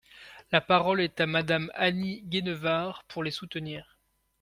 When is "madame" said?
1.27-1.69